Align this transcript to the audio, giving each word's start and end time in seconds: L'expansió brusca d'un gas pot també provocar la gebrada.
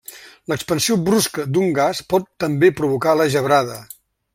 L'expansió 0.53 0.97
brusca 1.09 1.45
d'un 1.57 1.77
gas 1.81 2.03
pot 2.15 2.27
també 2.45 2.75
provocar 2.83 3.19
la 3.23 3.33
gebrada. 3.39 3.81